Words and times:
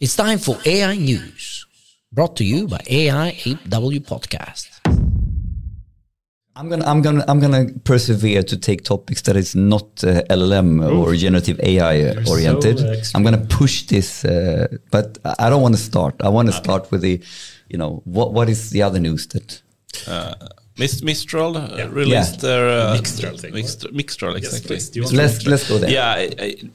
It's 0.00 0.14
time 0.14 0.38
for 0.38 0.56
AI 0.64 0.94
News, 0.96 1.66
brought 2.12 2.36
to 2.36 2.44
you 2.44 2.68
by 2.68 2.78
AIAW 2.78 4.00
Podcast. 4.06 4.66
I'm 6.54 6.68
gonna, 6.68 6.84
I'm 6.86 7.02
gonna, 7.02 7.24
I'm 7.28 7.38
gonna 7.40 7.66
persevere 7.84 8.42
to 8.42 8.56
take 8.56 8.82
topics 8.82 9.22
that 9.22 9.36
is 9.36 9.54
not 9.54 10.02
uh, 10.04 10.22
LLM 10.28 10.82
or 10.92 11.14
generative 11.14 11.60
AI 11.60 12.14
so 12.24 12.32
oriented. 12.32 12.80
expert. 12.80 13.16
I'm 13.16 13.22
gonna 13.22 13.46
push 13.46 13.86
this, 13.86 14.24
uh, 14.24 14.66
but 14.90 15.18
I 15.38 15.50
don't 15.50 15.62
want 15.62 15.76
to 15.76 15.80
start. 15.80 16.16
I 16.20 16.28
want 16.28 16.48
to 16.48 16.52
start 16.52 16.90
with 16.90 17.02
the, 17.02 17.20
you 17.68 17.78
know, 17.78 18.02
what 18.04 18.32
what 18.32 18.48
is 18.48 18.70
the 18.70 18.82
other 18.82 18.98
news 18.98 19.26
that? 19.28 19.62
Mis- 20.78 21.02
Mistral 21.02 21.56
uh, 21.56 21.76
Yeah. 21.76 21.88
released 21.90 22.40
their 22.40 22.68
uh, 22.68 22.96
Mixtral 22.96 23.38
thing, 23.40 23.52
Mixtral, 23.52 23.92
Mixtral 23.92 24.36
exactly. 24.36 24.68
please. 24.68 24.90
Do 24.90 24.98
you 25.00 25.02
want 25.04 25.10
to 25.16 25.22
Let's 25.22 25.46
let's 25.46 25.68
go 25.68 25.78
there. 25.78 25.90
yeah, 25.90 26.10
I, 26.10 26.20
I, 26.40 26.44
I- 26.44 26.70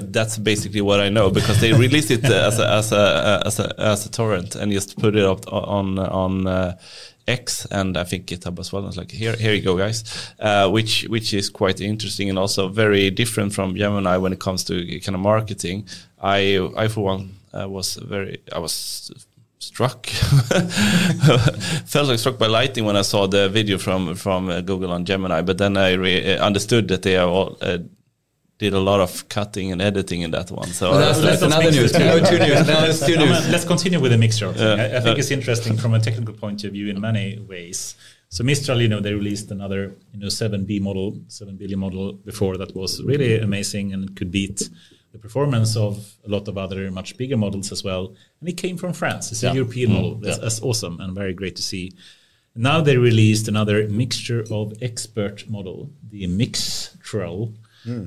that's 0.00 0.38
basically 0.38 0.80
what 0.80 1.00
I 1.00 1.08
know 1.08 1.30
because 1.30 1.60
they 1.60 1.72
released 1.72 2.10
it 2.10 2.24
uh, 2.24 2.46
as 2.46 2.58
a, 2.58 2.68
as 2.70 2.92
a 2.92 3.42
as 3.46 3.60
a 3.60 3.80
as 3.80 4.06
a 4.06 4.10
torrent 4.10 4.54
and 4.56 4.72
just 4.72 4.98
put 4.98 5.16
it 5.16 5.24
up 5.24 5.50
on 5.52 5.98
on 5.98 6.46
uh, 6.46 6.76
X 7.28 7.66
and 7.70 7.96
I 7.96 8.04
think 8.04 8.26
GitHub 8.26 8.58
as 8.58 8.72
well. 8.72 8.86
I 8.86 8.90
like, 8.90 9.10
here 9.10 9.34
here 9.36 9.52
you 9.52 9.62
go, 9.62 9.76
guys, 9.76 10.04
uh, 10.38 10.68
which 10.70 11.04
which 11.08 11.34
is 11.34 11.50
quite 11.50 11.80
interesting 11.80 12.28
and 12.28 12.38
also 12.38 12.68
very 12.68 13.10
different 13.10 13.52
from 13.52 13.74
Gemini 13.74 14.16
when 14.16 14.32
it 14.32 14.40
comes 14.40 14.64
to 14.64 15.00
kind 15.00 15.14
of 15.14 15.20
marketing. 15.20 15.88
I 16.20 16.58
I 16.76 16.88
for 16.88 17.04
one 17.04 17.34
uh, 17.52 17.68
was 17.68 17.96
very 17.96 18.42
I 18.52 18.58
was 18.58 19.10
struck 19.58 20.06
felt 21.86 22.08
like 22.08 22.18
struck 22.18 22.38
by 22.38 22.46
lightning 22.46 22.84
when 22.84 22.96
I 22.96 23.02
saw 23.02 23.26
the 23.26 23.48
video 23.48 23.78
from 23.78 24.14
from 24.14 24.48
uh, 24.48 24.60
Google 24.60 24.92
on 24.92 25.04
Gemini 25.04 25.42
but 25.42 25.58
then 25.58 25.76
I 25.76 25.94
uh, 25.94 26.44
understood 26.44 26.88
that 26.88 27.02
they 27.02 27.16
are 27.16 27.26
all 27.28 27.56
uh, 27.60 27.78
did 28.58 28.72
a 28.72 28.80
lot 28.80 29.00
of 29.00 29.28
cutting 29.28 29.70
and 29.72 29.82
editing 29.82 30.22
in 30.22 30.30
that 30.30 30.50
one 30.50 30.68
so 30.68 30.90
Well, 30.90 31.00
that's, 31.00 31.20
that's 31.20 31.42
another 31.42 31.70
news. 31.70 31.92
No, 31.92 32.18
two 32.24 32.38
news. 32.38 32.66
No, 32.66 32.84
it's 32.84 33.04
two 33.04 33.16
news. 33.16 33.48
let's 33.50 33.64
continue 33.64 34.00
with 34.00 34.12
the. 34.12 34.18
Yeah. 34.18 34.64
I, 34.82 34.96
I 34.96 35.00
think 35.00 35.16
Uh, 35.16 35.18
it's 35.18 35.30
interesting 35.30 35.76
from 35.76 35.94
a 35.94 36.00
technical 36.00 36.34
point 36.34 36.64
of 36.64 36.72
view 36.72 36.88
in 36.88 37.00
many 37.00 37.38
ways. 37.38 37.96
So 38.28 38.42
Mistral, 38.44 38.80
you 38.80 38.88
know, 38.88 39.00
they 39.00 39.14
released 39.14 39.50
another, 39.50 39.94
you 40.12 40.18
know, 40.20 40.26
7B 40.26 40.80
model, 40.80 41.18
7 41.28 41.56
billion 41.56 41.78
model 41.78 42.14
before 42.14 42.56
that 42.56 42.74
was 42.74 43.02
really 43.02 43.38
amazing 43.38 43.92
and 43.92 44.04
it 44.08 44.16
could 44.16 44.30
beat 44.32 44.68
the 45.12 45.18
performance 45.18 45.76
of 45.76 46.14
a 46.26 46.28
lot 46.28 46.48
of 46.48 46.58
other 46.58 46.90
much 46.90 47.16
bigger 47.16 47.36
models 47.36 47.70
as 47.72 47.84
well. 47.84 48.14
And 48.40 48.48
it 48.48 48.54
came 48.56 48.76
from 48.76 48.92
France. 48.92 49.30
It's 49.32 49.42
a 49.44 49.54
European 49.54 49.92
model. 49.92 50.14
That's, 50.16 50.38
that's 50.38 50.60
awesome 50.60 50.98
and 51.00 51.14
very 51.14 51.34
great 51.34 51.56
to 51.56 51.62
see. 51.62 51.92
Now 52.54 52.80
they 52.80 52.96
released 52.96 53.48
another 53.48 53.86
mixture 53.88 54.44
of 54.50 54.72
expert 54.82 55.48
model, 55.48 55.90
the 56.10 56.26
Mixtral, 56.26 57.52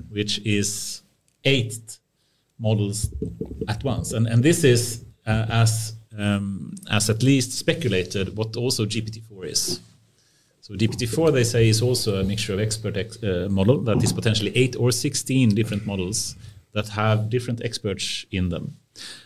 which 0.09 0.39
is 0.45 1.01
eight 1.45 1.99
models 2.57 3.09
at 3.67 3.83
once. 3.83 4.13
And 4.13 4.27
and 4.27 4.43
this 4.43 4.63
is 4.63 5.05
uh, 5.25 5.45
as 5.49 5.93
um, 6.17 6.75
as 6.89 7.09
at 7.09 7.23
least 7.23 7.57
speculated 7.57 8.35
what 8.35 8.55
also 8.55 8.85
GPT-4 8.85 9.45
is. 9.45 9.79
So 10.61 10.73
GPT-4 10.73 11.33
they 11.33 11.43
say 11.43 11.69
is 11.69 11.81
also 11.81 12.19
a 12.19 12.23
mixture 12.23 12.53
of 12.53 12.59
expert 12.59 12.97
ex- 12.97 13.23
uh, 13.23 13.47
model 13.49 13.79
that 13.81 14.03
is 14.03 14.11
potentially 14.13 14.51
eight 14.55 14.75
or 14.75 14.91
sixteen 14.91 15.49
different 15.55 15.85
models 15.85 16.35
that 16.73 16.89
have 16.89 17.29
different 17.29 17.63
experts 17.63 18.25
in 18.31 18.49
them. 18.49 18.77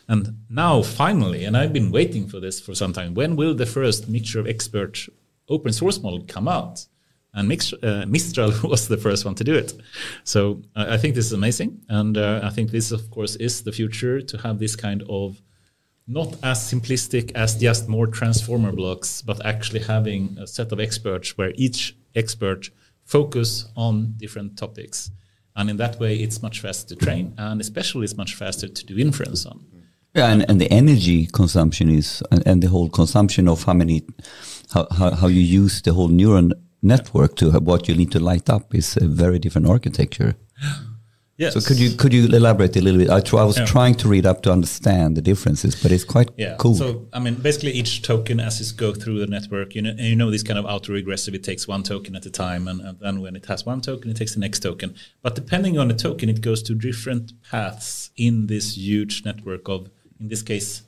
And 0.08 0.38
now 0.50 0.82
finally, 0.82 1.46
and 1.46 1.58
I've 1.58 1.74
been 1.74 1.92
waiting 1.92 2.28
for 2.28 2.40
this 2.40 2.60
for 2.60 2.76
some 2.76 2.94
time. 2.94 3.14
When 3.14 3.36
will 3.36 3.56
the 3.56 3.66
first 3.66 4.08
mixture 4.08 4.40
of 4.40 4.48
expert 4.48 5.08
open 5.50 5.74
source 5.74 6.02
model 6.02 6.24
come 6.28 6.48
out? 6.48 6.86
And 7.34 7.52
uh, 7.84 8.06
Mistral 8.08 8.54
was 8.64 8.88
the 8.88 8.98
first 8.98 9.26
one 9.26 9.36
to 9.36 9.44
do 9.44 9.56
it. 9.56 9.74
So 10.24 10.62
I 10.76 10.94
I 10.94 10.98
think 10.98 11.16
this 11.16 11.26
is 11.26 11.34
amazing, 11.34 11.82
and 11.90 12.18
uh, 12.18 12.42
I 12.44 12.50
think 12.50 12.72
this, 12.72 12.92
of 12.92 13.10
course, 13.10 13.36
is 13.36 13.64
the 13.64 13.72
future 13.72 14.22
to 14.22 14.38
have 14.38 14.60
this 14.60 14.76
kind 14.76 15.04
of 15.10 15.42
not 16.08 16.36
as 16.44 16.60
simplistic 16.60 17.32
as 17.34 17.56
just 17.56 17.88
more 17.88 18.08
transformer 18.08 18.72
blocks, 18.72 19.22
but 19.22 19.44
actually 19.46 19.80
having 19.80 20.38
a 20.40 20.46
set 20.46 20.72
of 20.72 20.80
experts 20.80 21.38
where 21.38 21.54
each 21.56 21.96
expert 22.16 22.70
focus 23.06 23.66
on 23.76 24.14
different 24.18 24.58
topics. 24.58 25.12
And 25.56 25.70
in 25.70 25.78
that 25.78 26.00
way, 26.00 26.16
it's 26.18 26.42
much 26.42 26.60
faster 26.60 26.96
to 26.96 27.06
train, 27.06 27.34
and 27.38 27.62
especially 27.62 28.04
it's 28.04 28.18
much 28.18 28.36
faster 28.36 28.68
to 28.68 28.86
do 28.86 28.98
inference 28.98 29.46
on. 29.46 29.66
Yeah, 30.16 30.28
and, 30.32 30.48
and 30.50 30.60
the 30.60 30.72
energy 30.72 31.28
consumption 31.28 31.90
is, 31.90 32.22
and, 32.32 32.46
and 32.46 32.62
the 32.62 32.68
whole 32.68 32.90
consumption 32.90 33.48
of 33.48 33.64
how 33.64 33.74
many, 33.74 34.04
how, 34.72 34.88
how, 34.92 35.12
how 35.12 35.28
you 35.28 35.42
use 35.42 35.82
the 35.82 35.94
whole 35.94 36.10
neuron 36.10 36.52
network 36.84 37.36
to 37.38 37.52
what 37.60 37.88
you 37.88 37.96
need 37.96 38.12
to 38.12 38.20
light 38.20 38.50
up 38.50 38.74
is 38.76 38.98
a 38.98 39.08
very 39.08 39.40
different 39.40 39.68
architecture. 39.68 40.36
Yes. 41.36 41.56
So 41.56 41.62
could 41.62 41.80
you 41.80 41.98
could 41.98 42.14
you 42.14 42.28
elaborate 42.28 42.76
a 42.78 42.82
little 42.82 43.00
bit? 43.00 43.10
I, 43.10 43.20
try, 43.20 43.42
I 43.42 43.44
was 43.44 43.58
Yeah. 43.58 43.66
trying 43.66 43.96
to 43.96 44.08
read 44.08 44.26
up 44.28 44.44
to 44.44 44.52
understand 44.52 45.18
the 45.18 45.22
differences, 45.22 45.74
but 45.82 45.92
it's 45.92 46.04
quite 46.04 46.30
Yeah. 46.38 46.56
cool. 46.60 46.76
So 46.76 47.08
I 47.12 47.18
mean, 47.20 47.36
basically, 47.48 47.72
each 47.72 48.04
token 48.04 48.40
as 48.40 48.62
it 48.62 48.78
go 48.78 48.94
through 48.94 49.18
the 49.20 49.26
network, 49.26 49.74
you 49.74 49.82
know, 49.82 49.90
and 49.90 50.00
you 50.12 50.16
know, 50.16 50.30
this 50.30 50.44
kind 50.44 50.60
of 50.60 50.66
autoregressive, 50.66 51.34
it 51.34 51.44
takes 51.44 51.68
one 51.68 51.82
token 51.82 52.16
at 52.16 52.26
a 52.28 52.30
time, 52.30 52.68
and, 52.68 52.80
and 52.82 53.00
then 53.00 53.20
when 53.20 53.36
it 53.36 53.48
has 53.48 53.66
one 53.66 53.82
token, 53.82 54.12
it 54.12 54.18
takes 54.18 54.36
the 54.36 54.40
next 54.42 54.60
token. 54.60 54.94
But 55.24 55.34
depending 55.34 55.80
on 55.80 55.88
the 55.88 55.96
token, 55.96 56.30
it 56.30 56.40
goes 56.42 56.62
to 56.64 56.76
different 56.76 57.34
paths 57.50 58.12
in 58.16 58.46
this 58.46 58.78
huge 58.78 59.26
network 59.26 59.68
of, 59.68 59.90
in 60.20 60.28
this 60.28 60.44
case, 60.44 60.84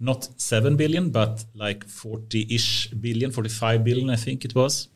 not 0.00 0.26
seven 0.40 0.74
billion, 0.76 1.10
but 1.10 1.44
like 1.54 1.84
forty-ish 1.86 2.88
billion, 2.98 3.30
forty-five 3.30 3.84
billion, 3.84 4.08
I 4.08 4.16
think 4.16 4.46
it 4.46 4.54
was. 4.54 4.88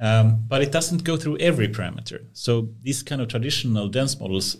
Um, 0.00 0.44
but 0.48 0.62
it 0.62 0.72
doesn't 0.72 1.04
go 1.04 1.16
through 1.16 1.38
every 1.38 1.68
parameter. 1.68 2.24
So 2.32 2.70
these 2.80 3.02
kind 3.02 3.20
of 3.20 3.28
traditional 3.28 3.88
dense 3.88 4.18
models 4.18 4.56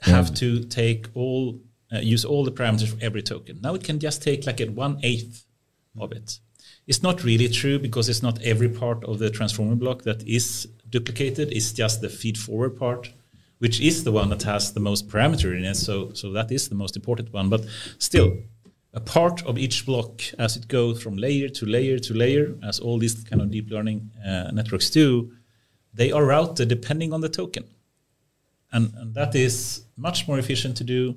have 0.00 0.34
to 0.34 0.64
take 0.64 1.06
all 1.14 1.60
uh, 1.92 1.98
use 1.98 2.24
all 2.24 2.44
the 2.44 2.50
parameters 2.50 2.88
for 2.88 3.04
every 3.04 3.22
token. 3.22 3.60
Now 3.62 3.74
it 3.74 3.84
can 3.84 3.98
just 4.00 4.22
take 4.22 4.46
like 4.46 4.60
a 4.60 4.66
one 4.66 4.98
eighth 5.02 5.44
of 6.00 6.12
it. 6.12 6.38
It's 6.86 7.02
not 7.02 7.22
really 7.22 7.48
true 7.48 7.78
because 7.78 8.08
it's 8.08 8.22
not 8.22 8.42
every 8.42 8.68
part 8.68 9.04
of 9.04 9.18
the 9.18 9.30
transformer 9.30 9.76
block 9.76 10.02
that 10.02 10.26
is 10.26 10.66
duplicated. 10.88 11.52
It's 11.52 11.72
just 11.72 12.00
the 12.00 12.08
feed 12.08 12.36
forward 12.38 12.76
part, 12.76 13.12
which 13.58 13.80
is 13.80 14.02
the 14.02 14.10
one 14.10 14.30
that 14.30 14.42
has 14.42 14.72
the 14.72 14.80
most 14.80 15.08
parameter 15.08 15.56
in 15.56 15.64
it. 15.64 15.76
So 15.76 16.12
so 16.14 16.32
that 16.32 16.50
is 16.50 16.68
the 16.68 16.74
most 16.74 16.96
important 16.96 17.32
one. 17.32 17.48
But 17.48 17.64
still, 17.98 18.38
a 18.94 19.00
part 19.00 19.44
of 19.46 19.58
each 19.58 19.86
block 19.86 20.22
as 20.38 20.56
it 20.56 20.68
goes 20.68 21.02
from 21.02 21.16
layer 21.16 21.48
to 21.48 21.66
layer 21.66 21.98
to 21.98 22.14
layer, 22.14 22.54
as 22.62 22.78
all 22.78 22.98
these 22.98 23.24
kind 23.24 23.40
of 23.40 23.50
deep 23.50 23.70
learning 23.70 24.10
uh, 24.26 24.50
networks 24.52 24.90
do, 24.90 25.32
they 25.94 26.12
are 26.12 26.24
routed 26.24 26.68
depending 26.68 27.12
on 27.12 27.20
the 27.20 27.28
token. 27.28 27.64
And, 28.72 28.92
and 28.96 29.14
that 29.14 29.34
is 29.34 29.84
much 29.96 30.28
more 30.28 30.38
efficient 30.38 30.76
to 30.78 30.84
do, 30.84 31.16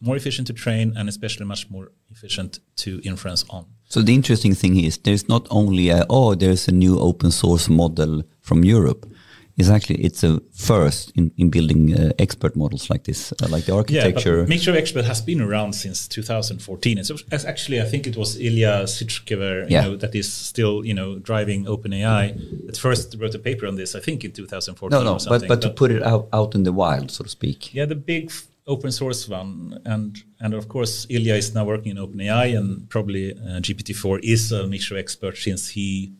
more 0.00 0.16
efficient 0.16 0.46
to 0.48 0.52
train, 0.52 0.94
and 0.96 1.08
especially 1.08 1.46
much 1.46 1.70
more 1.70 1.92
efficient 2.10 2.60
to 2.76 3.00
inference 3.04 3.44
on. 3.48 3.66
So 3.88 4.02
the 4.02 4.14
interesting 4.14 4.54
thing 4.54 4.82
is 4.82 4.98
there's 4.98 5.28
not 5.28 5.46
only 5.50 5.90
a, 5.90 6.04
oh 6.10 6.34
there's 6.34 6.68
a 6.68 6.72
new 6.72 6.98
open 6.98 7.30
source 7.30 7.68
model 7.68 8.22
from 8.40 8.64
Europe. 8.64 9.06
It's 9.56 9.68
actually 9.70 10.02
it's 10.04 10.24
a 10.24 10.40
first 10.52 11.12
in, 11.14 11.30
in 11.36 11.48
building 11.48 11.94
uh, 11.94 12.10
expert 12.18 12.56
models 12.56 12.90
like 12.90 13.04
this, 13.04 13.32
uh, 13.40 13.46
like 13.48 13.66
the 13.66 13.74
architecture. 13.74 14.38
Yeah, 14.40 14.46
Mixture 14.46 14.70
of 14.72 14.76
Expert 14.76 15.04
has 15.04 15.20
been 15.22 15.40
around 15.40 15.74
since 15.74 16.08
2014. 16.08 16.98
It's, 16.98 17.10
it's 17.30 17.44
actually, 17.44 17.80
I 17.80 17.84
think 17.84 18.06
it 18.08 18.16
was 18.16 18.36
Ilya 18.36 18.84
Sutskever, 18.86 19.62
you 19.62 19.76
Yeah. 19.76 19.82
know, 19.82 19.96
that 19.96 20.12
is 20.14 20.32
still, 20.32 20.84
you 20.84 20.92
know, 20.92 21.20
driving 21.20 21.66
OpenAI. 21.66 22.66
That 22.66 22.76
first 22.76 23.14
wrote 23.20 23.34
a 23.36 23.38
paper 23.38 23.66
on 23.68 23.76
this, 23.76 23.94
I 23.94 24.00
think, 24.00 24.24
in 24.24 24.32
2014. 24.32 24.90
no, 24.90 25.04
no, 25.04 25.12
but 25.14 25.22
something. 25.22 25.48
but 25.48 25.62
to 25.62 25.70
put 25.70 25.92
it 25.92 26.02
out 26.02 26.28
out 26.32 26.54
in 26.56 26.64
the 26.64 26.72
wild, 26.72 27.12
so 27.12 27.22
to 27.22 27.30
speak. 27.30 27.72
Yeah, 27.72 27.84
the 27.86 27.94
big 27.94 28.30
f- 28.30 28.48
open 28.66 28.90
source 28.90 29.28
one, 29.28 29.78
and 29.84 30.16
and 30.40 30.52
of 30.54 30.66
course 30.68 31.06
Ilya 31.08 31.34
is 31.36 31.54
now 31.54 31.64
working 31.64 31.92
in 31.96 31.98
OpenAI, 31.98 32.56
and 32.58 32.88
probably 32.90 33.32
uh, 33.32 33.60
GPT-4 33.60 34.18
is 34.24 34.50
a 34.50 34.66
mixture 34.66 34.96
expert 34.98 35.36
since 35.36 35.68
he 35.68 36.12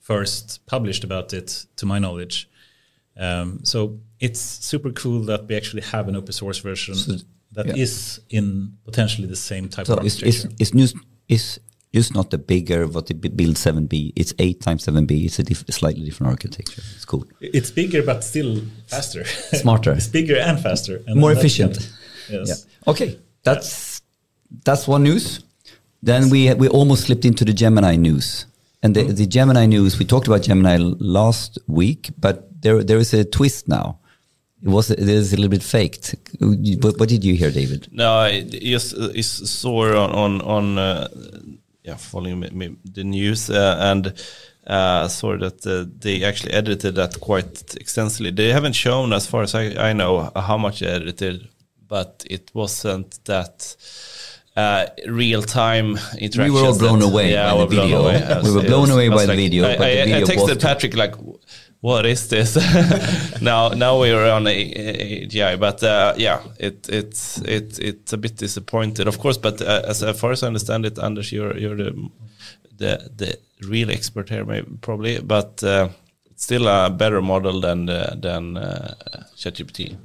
first 0.00 0.60
published 0.66 1.04
about 1.04 1.32
it, 1.32 1.66
to 1.76 1.86
my 1.86 1.98
knowledge. 2.00 2.48
Um, 3.16 3.60
so 3.64 3.98
it's 4.20 4.40
super 4.40 4.90
cool 4.90 5.20
that 5.26 5.46
we 5.48 5.56
actually 5.56 5.82
have 5.82 6.08
an 6.08 6.16
open 6.16 6.32
source 6.32 6.58
version 6.58 6.94
that 7.52 7.76
is 7.76 8.20
yeah. 8.28 8.38
in 8.40 8.76
potentially 8.84 9.28
the 9.28 9.36
same 9.36 9.68
type 9.68 9.86
So 9.86 9.94
of 9.96 10.04
it's 10.04 10.16
architecture. 10.16 10.48
it's 10.58 10.60
it's 10.60 10.70
just 10.72 10.96
it's 11.28 11.58
just 11.94 12.12
not 12.14 12.30
the 12.30 12.38
bigger 12.38 12.88
what 12.88 13.06
they 13.06 13.14
build 13.14 13.56
seven 13.56 13.86
B. 13.86 14.12
It's 14.16 14.34
eight 14.40 14.60
times 14.60 14.82
seven 14.82 15.06
B. 15.06 15.24
It's 15.26 15.38
a 15.38 15.44
diff- 15.44 15.64
slightly 15.70 16.04
different 16.04 16.30
architecture. 16.32 16.82
It's 16.96 17.04
cool. 17.04 17.24
it's 17.40 17.70
bigger, 17.70 18.02
but 18.02 18.24
still 18.24 18.62
faster. 18.88 19.24
Smarter. 19.24 19.92
it's 19.96 20.08
bigger 20.08 20.36
and 20.36 20.58
faster, 20.60 21.02
and 21.06 21.20
More 21.20 21.30
efficient. 21.32 21.92
yes. 22.28 22.48
Yeah. 22.48 22.90
Okay, 22.90 23.18
that's 23.44 24.02
that's 24.64 24.88
one 24.88 25.04
news. 25.04 25.44
Then 26.02 26.30
we 26.30 26.52
we 26.54 26.68
almost 26.68 27.04
slipped 27.04 27.24
into 27.24 27.44
the 27.44 27.52
Gemini 27.52 27.94
news, 27.96 28.46
and 28.82 28.94
the, 28.96 29.04
the 29.04 29.26
Gemini 29.26 29.66
news. 29.66 29.98
We 29.98 30.04
talked 30.04 30.26
about 30.26 30.42
Gemini 30.42 30.76
last 30.98 31.58
week, 31.68 32.10
but 32.18 32.53
there 32.64 32.82
there 32.82 32.98
is 32.98 33.14
a 33.14 33.24
twist 33.24 33.68
now. 33.68 33.98
It 34.62 34.68
was 34.68 34.90
it 34.90 35.08
is 35.08 35.32
a 35.32 35.36
little 35.36 35.50
bit 35.50 35.62
faked. 35.62 36.14
What, 36.40 36.98
what 36.98 37.08
did 37.08 37.22
you 37.22 37.34
hear, 37.34 37.50
David? 37.50 37.88
No, 37.92 38.10
I 38.14 38.42
just 38.42 38.94
uh, 38.94 39.22
saw 39.22 40.04
on 40.04 40.10
on 40.10 40.40
on 40.40 40.78
uh, 40.78 41.08
yeah 41.82 41.96
following 41.96 42.40
me, 42.40 42.48
me, 42.50 42.76
the 42.84 43.04
news 43.04 43.50
uh, 43.50 43.76
and 43.80 44.14
uh, 44.66 45.08
saw 45.08 45.36
that 45.36 45.66
uh, 45.66 45.84
they 45.98 46.24
actually 46.24 46.52
edited 46.52 46.94
that 46.94 47.20
quite 47.20 47.74
extensively. 47.76 48.30
They 48.30 48.50
haven't 48.52 48.72
shown, 48.72 49.12
as 49.12 49.26
far 49.26 49.42
as 49.42 49.54
I, 49.54 49.90
I 49.90 49.92
know, 49.92 50.30
how 50.34 50.56
much 50.56 50.80
they 50.80 50.86
edited, 50.86 51.48
but 51.86 52.24
it 52.30 52.50
wasn't 52.54 53.22
that 53.26 53.76
uh, 54.56 54.86
real 55.06 55.42
time 55.42 55.98
interaction. 56.18 56.44
We 56.44 56.50
were 56.50 56.66
all 56.66 56.78
blown 56.78 57.02
away 57.02 57.32
yeah, 57.32 57.52
by 57.52 57.58
the 57.58 57.66
video. 57.66 58.42
We 58.42 58.54
were 58.54 58.62
blown 58.62 58.90
away 58.96 59.08
by 59.08 59.26
the 59.26 59.34
video, 59.34 59.64
I, 59.66 59.76
but 59.76 59.78
the 59.78 59.84
I- 59.84 60.02
I 60.02 60.20
video 60.20 60.26
texted 60.26 60.62
Patrick 60.62 60.96
like, 60.96 61.14
"What 61.84 62.06
is 62.06 62.28
this?" 62.28 62.56
now, 63.42 63.68
now 63.68 64.00
we 64.00 64.10
are 64.10 64.30
on 64.30 64.44
AGI, 64.44 65.58
but 65.58 65.82
uh, 65.82 66.14
yeah, 66.16 66.40
it 66.58 66.88
it's 66.88 67.38
it 67.42 67.78
it's 67.78 68.12
a 68.14 68.16
bit 68.16 68.36
disappointed, 68.36 69.06
of 69.06 69.18
course. 69.18 69.36
But 69.36 69.60
uh, 69.60 69.82
as 69.86 70.02
far 70.18 70.32
as 70.32 70.42
I 70.42 70.46
understand 70.46 70.86
it, 70.86 70.98
Anders, 70.98 71.30
you're 71.30 71.54
you're 71.58 71.76
the 71.76 72.10
the 72.78 73.10
the 73.16 73.38
real 73.68 73.90
expert 73.90 74.30
here, 74.30 74.46
maybe 74.46 74.78
probably, 74.80 75.20
but 75.20 75.62
uh, 75.62 75.88
still 76.36 76.68
a 76.68 76.88
better 76.88 77.20
model 77.20 77.60
than 77.60 77.90
uh, 77.90 78.16
than 78.16 78.56
uh, 78.56 78.94
ChatGPT. 79.36 79.98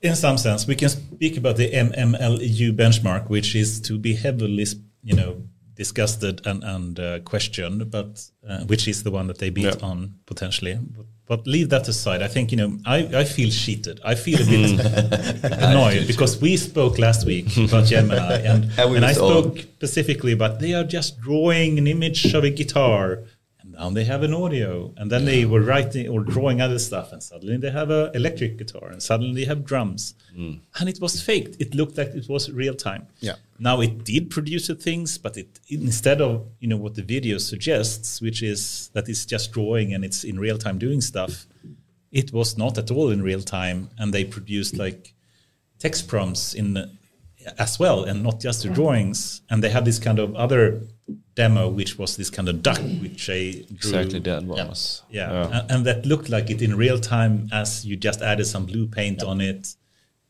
In 0.00 0.16
some 0.16 0.38
sense, 0.38 0.66
we 0.66 0.74
can 0.74 0.88
speak 0.88 1.36
about 1.36 1.56
the 1.56 1.70
MMLU 1.70 2.72
benchmark, 2.72 3.28
which 3.28 3.54
is 3.54 3.78
to 3.82 3.98
be 3.98 4.14
heavily, 4.14 4.64
you 5.04 5.16
know, 5.16 5.42
discussed 5.84 6.22
and 6.50 6.62
and 6.74 6.94
uh, 6.98 7.08
questioned, 7.32 7.80
but 7.96 8.10
uh, 8.48 8.62
which 8.70 8.84
is 8.92 8.98
the 9.06 9.10
one 9.18 9.26
that 9.30 9.38
they 9.42 9.50
beat 9.58 9.74
Yeah. 9.76 9.90
on 9.90 9.98
potentially. 10.32 10.74
But, 10.96 11.06
but 11.30 11.40
leave 11.54 11.68
that 11.74 11.88
aside. 11.94 12.20
I 12.28 12.30
think 12.34 12.46
you 12.52 12.58
know, 12.60 12.70
I, 12.96 12.98
I 13.22 13.24
feel 13.36 13.50
cheated. 13.64 13.96
I 14.12 14.14
feel 14.24 14.38
a 14.46 14.46
bit 14.54 14.70
annoyed 15.68 16.02
because 16.12 16.32
we 16.44 16.52
spoke 16.70 16.94
last 17.06 17.20
week 17.32 17.48
about 17.68 17.84
Gemini, 17.92 18.38
and 18.52 18.60
And 18.78 18.86
we 18.90 18.96
and 18.98 19.04
I 19.10 19.12
was 19.12 19.18
all- 19.18 19.30
spoke 19.42 19.58
specifically 19.78 20.32
about 20.38 20.52
they 20.64 20.74
are 20.78 20.88
just 20.98 21.10
drawing 21.26 21.70
an 21.82 21.86
image 21.96 22.20
of 22.38 22.42
a 22.44 22.52
guitar. 22.60 23.02
And 23.62 23.68
now 23.80 23.88
they 23.98 24.04
have 24.12 24.22
an 24.28 24.34
audio, 24.44 24.70
and 24.98 25.06
then 25.12 25.22
they 25.30 25.42
were 25.52 25.62
writing 25.72 26.04
or 26.12 26.18
drawing 26.34 26.58
other 26.66 26.78
stuff, 26.88 27.06
and 27.14 27.20
suddenly 27.30 27.56
they 27.64 27.72
have 27.80 27.90
an 28.00 28.06
electric 28.20 28.52
guitar, 28.60 28.86
and 28.92 29.00
suddenly 29.10 29.34
they 29.40 29.46
have 29.52 29.60
drums, 29.72 30.02
and 30.78 30.86
it 30.92 30.98
was 31.04 31.12
faked. 31.28 31.52
It 31.64 31.70
looked 31.78 31.96
like 32.00 32.10
it 32.20 32.26
was 32.34 32.42
real 32.62 32.74
time. 32.90 33.02
Yeah. 33.28 33.36
Now 33.62 33.82
it 33.82 34.04
did 34.04 34.30
produce 34.30 34.68
the 34.68 34.74
things, 34.74 35.18
but 35.18 35.36
it 35.36 35.60
instead 35.68 36.20
of 36.22 36.46
you 36.60 36.68
know 36.68 36.78
what 36.78 36.94
the 36.94 37.02
video 37.02 37.38
suggests, 37.38 38.20
which 38.20 38.42
is 38.42 38.90
that 38.94 39.08
it's 39.08 39.26
just 39.26 39.52
drawing 39.52 39.92
and 39.94 40.04
it's 40.04 40.24
in 40.24 40.40
real 40.40 40.56
time 40.58 40.78
doing 40.78 41.02
stuff, 41.02 41.46
it 42.10 42.32
was 42.32 42.56
not 42.56 42.78
at 42.78 42.90
all 42.90 43.10
in 43.10 43.22
real 43.22 43.42
time, 43.42 43.90
and 43.98 44.14
they 44.14 44.24
produced 44.24 44.76
like 44.76 45.14
text 45.78 46.08
prompts 46.08 46.54
in 46.54 46.98
as 47.58 47.78
well, 47.78 48.04
and 48.04 48.22
not 48.22 48.40
just 48.40 48.62
the 48.62 48.70
drawings. 48.70 49.42
And 49.50 49.62
they 49.62 49.70
had 49.70 49.84
this 49.84 49.98
kind 49.98 50.18
of 50.18 50.34
other 50.34 50.82
demo, 51.34 51.68
which 51.68 51.98
was 51.98 52.16
this 52.16 52.30
kind 52.30 52.48
of 52.48 52.62
duck, 52.62 52.78
which 52.78 53.26
they 53.26 53.52
drew. 53.52 54.00
Exactly, 54.00 54.18
that 54.20 54.44
was 54.44 55.02
Yeah, 55.10 55.46
And, 55.52 55.70
and 55.70 55.86
that 55.86 56.06
looked 56.06 56.28
like 56.28 56.50
it 56.50 56.62
in 56.62 56.76
real 56.76 56.98
time 56.98 57.48
as 57.52 57.84
you 57.84 57.96
just 57.96 58.22
added 58.22 58.46
some 58.46 58.66
blue 58.66 58.86
paint 58.86 59.22
on 59.22 59.40
it. 59.40 59.74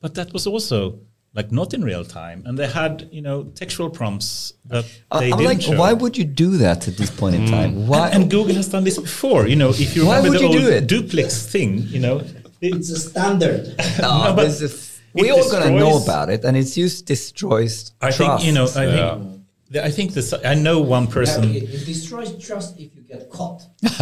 But 0.01 0.15
that 0.15 0.33
was 0.33 0.47
also 0.47 1.01
like 1.35 1.53
not 1.53 1.75
in 1.75 1.83
real 1.85 2.05
time. 2.05 2.43
And 2.47 2.59
they 2.59 2.67
had, 2.67 3.09
you 3.13 3.23
know, 3.23 3.45
textual 3.45 3.89
prompts 3.91 4.55
that 4.67 4.85
I- 5.11 5.21
they 5.21 5.33
I'm 5.33 5.39
didn't 5.39 5.47
like, 5.53 5.63
show. 5.63 5.77
why 5.79 5.93
would 5.93 6.17
you 6.17 6.25
do 6.25 6.57
that 6.59 6.89
at 6.89 6.97
this 6.97 7.11
point 7.11 7.37
in 7.37 7.43
mm. 7.47 7.51
time? 7.51 7.87
Why? 7.87 8.07
and, 8.09 8.23
and 8.23 8.31
Google 8.31 8.57
has 8.57 8.69
done 8.69 8.85
this 8.85 8.99
before. 8.99 9.47
You 9.47 9.57
know, 9.57 9.71
if 9.71 9.95
you 9.95 10.07
Why 10.07 10.17
remember 10.17 10.39
would 10.39 10.51
the 10.51 10.59
you 10.59 10.65
old 10.65 10.71
do 10.71 10.77
it? 10.77 10.87
duplex 10.87 11.47
thing, 11.47 11.79
you 11.95 12.01
know, 12.01 12.23
It's 12.61 12.91
a 12.91 12.99
standard. 12.99 13.75
No, 14.03 14.25
No, 14.25 14.35
but 14.37 14.45
this 14.49 14.61
is- 14.61 15.01
it 15.15 15.23
we 15.23 15.31
all 15.31 15.51
gonna 15.51 15.71
know 15.71 15.97
about 16.03 16.31
it, 16.31 16.45
and 16.45 16.57
it's 16.57 16.75
just 16.77 17.05
destroys 17.07 17.93
I 18.01 18.11
trust. 18.13 18.19
think 18.45 18.47
you 18.47 18.53
know. 18.53 18.65
I 18.65 18.87
think 18.95 19.41
I 19.89 19.91
think 19.91 20.13
this. 20.15 20.33
I 20.53 20.55
know 20.55 20.81
one 20.81 21.07
person. 21.09 21.45
It, 21.45 21.65
it 21.65 21.85
destroys 21.85 22.31
trust 22.39 22.79
if 22.79 22.95
you 22.95 23.03
get 23.03 23.29
caught. 23.29 23.61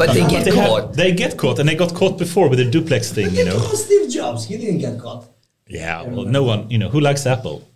but 0.00 0.08
they 0.14 0.24
get 0.34 0.44
They, 0.44 0.54
have- 0.54 0.68
caught. 0.68 0.92
they 0.94 1.10
get 1.12 1.36
caught, 1.36 1.58
and 1.58 1.68
they 1.68 1.74
got 1.74 1.94
caught 1.94 2.16
before 2.16 2.48
with 2.48 2.58
the 2.60 2.70
duplex 2.76 3.10
thing. 3.12 3.30
You 3.34 3.44
know. 3.46 3.58
Steve 3.84 4.08
Jobs. 4.10 4.44
He 4.46 4.56
didn't 4.56 4.78
get 4.78 5.00
caught. 5.00 5.24
Yeah. 5.70 6.02
Well, 6.02 6.24
no 6.24 6.42
one. 6.42 6.70
You 6.70 6.78
know 6.78 6.88
who 6.88 7.00
likes 7.00 7.26
Apple. 7.26 7.66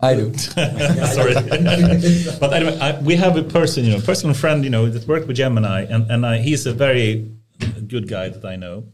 I 0.00 0.14
do. 0.14 0.34
Sorry. 0.38 1.34
but 2.40 2.52
anyway, 2.52 2.76
I, 2.80 3.00
we 3.00 3.14
have 3.14 3.36
a 3.36 3.44
person, 3.44 3.84
you 3.84 3.92
know, 3.92 4.00
personal 4.00 4.34
friend, 4.34 4.64
you 4.64 4.70
know, 4.70 4.88
that 4.88 5.06
worked 5.06 5.28
with 5.28 5.36
Gemini, 5.36 5.86
and 5.88 6.10
and 6.10 6.26
I, 6.26 6.38
he's 6.38 6.66
a 6.66 6.72
very 6.72 7.30
good 7.86 8.08
guy 8.08 8.28
that 8.28 8.44
I 8.44 8.56
know, 8.56 8.84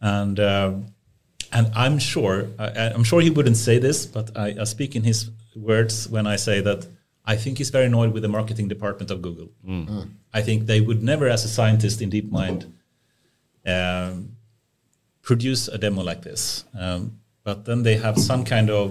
and 0.00 0.38
um, 0.38 0.86
and 1.52 1.72
I'm 1.74 1.98
sure 1.98 2.46
I, 2.58 2.92
I'm 2.94 3.02
sure 3.02 3.20
he 3.20 3.30
wouldn't 3.30 3.56
say 3.56 3.78
this, 3.78 4.06
but 4.06 4.36
I, 4.36 4.54
I 4.60 4.64
speak 4.64 4.94
in 4.94 5.02
his 5.02 5.30
words 5.56 6.08
when 6.08 6.28
I 6.28 6.36
say 6.36 6.60
that 6.60 6.86
I 7.24 7.36
think 7.36 7.58
he's 7.58 7.70
very 7.70 7.86
annoyed 7.86 8.12
with 8.12 8.22
the 8.22 8.28
marketing 8.28 8.68
department 8.68 9.10
of 9.10 9.20
Google. 9.22 9.50
I 10.32 10.42
think 10.42 10.66
they 10.66 10.80
would 10.80 11.02
never, 11.02 11.28
as 11.28 11.44
a 11.44 11.48
scientist 11.48 12.00
in 12.00 12.10
DeepMind, 12.10 12.70
um, 13.66 14.36
produce 15.22 15.66
a 15.66 15.76
demo 15.76 16.02
like 16.02 16.22
this. 16.22 16.64
Um, 16.78 17.18
but 17.50 17.64
then 17.64 17.82
they 17.82 17.96
have 18.06 18.16
some 18.30 18.42
kind 18.44 18.68
of 18.70 18.84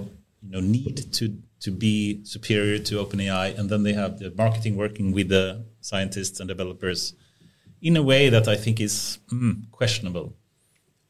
you 0.44 0.52
know 0.54 0.60
need 0.78 0.98
to 1.18 1.26
to 1.66 1.70
be 1.86 1.96
superior 2.34 2.80
to 2.88 2.94
OpenAI, 3.04 3.48
and 3.58 3.66
then 3.70 3.82
they 3.84 3.94
have 3.94 4.20
the 4.22 4.30
marketing 4.44 4.74
working 4.84 5.08
with 5.18 5.28
the 5.30 5.46
scientists 5.92 6.40
and 6.40 6.48
developers 6.54 7.00
in 7.82 7.96
a 7.96 8.04
way 8.12 8.24
that 8.36 8.46
I 8.54 8.58
think 8.64 8.76
is 8.88 9.20
mm, 9.32 9.54
questionable. 9.72 10.28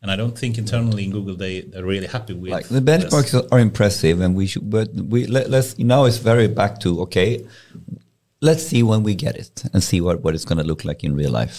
And 0.02 0.08
I 0.14 0.16
don't 0.22 0.38
think 0.42 0.54
internally 0.64 1.04
in 1.08 1.12
Google 1.18 1.36
they 1.44 1.56
they're 1.62 1.90
really 1.96 2.12
happy 2.18 2.34
with 2.42 2.52
Like 2.58 2.68
the 2.68 2.82
this. 2.82 2.92
benchmarks 2.92 3.32
are 3.52 3.62
impressive, 3.70 4.18
and 4.26 4.32
we 4.40 4.46
should. 4.52 4.66
But 4.76 4.88
we 5.14 5.20
let, 5.36 5.46
let's 5.56 5.70
now 5.94 6.02
it's 6.10 6.22
very 6.32 6.50
back 6.62 6.74
to 6.84 6.90
okay. 7.06 7.30
Let's 8.48 8.64
see 8.72 8.82
when 8.92 9.02
we 9.08 9.14
get 9.26 9.36
it 9.44 9.56
and 9.74 9.80
see 9.90 10.00
what, 10.06 10.16
what 10.24 10.32
it's 10.36 10.48
going 10.50 10.62
to 10.64 10.68
look 10.72 10.82
like 10.90 11.00
in 11.08 11.12
real 11.22 11.34
life. 11.42 11.58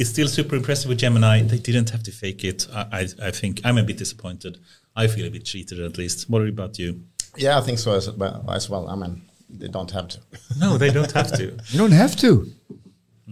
It's 0.00 0.10
still 0.10 0.28
super 0.38 0.56
impressive 0.60 0.88
with 0.90 0.98
Gemini. 1.04 1.34
They 1.52 1.62
didn't 1.68 1.90
have 1.94 2.02
to 2.08 2.12
fake 2.22 2.42
it. 2.50 2.60
I, 2.80 2.82
I, 3.00 3.28
I 3.28 3.30
think 3.40 3.52
I'm 3.66 3.78
a 3.78 3.82
bit 3.90 3.96
disappointed. 4.04 4.54
I 4.96 5.06
feel 5.06 5.26
a 5.26 5.30
bit 5.30 5.44
cheated 5.44 5.80
at 5.80 5.98
least. 5.98 6.28
What 6.30 6.46
about 6.46 6.78
you? 6.78 7.02
Yeah, 7.36 7.58
I 7.58 7.62
think 7.62 7.78
so 7.78 7.94
as 7.94 8.10
well. 8.10 8.44
As 8.48 8.68
well. 8.68 8.88
I 8.88 8.94
mean, 8.94 9.22
they 9.48 9.68
don't 9.68 9.90
have 9.90 10.08
to. 10.08 10.18
No, 10.58 10.76
they 10.78 10.90
don't 10.90 11.12
have 11.12 11.32
to. 11.38 11.44
You 11.70 11.78
don't 11.78 11.92
have 11.92 12.14
to. 12.16 12.46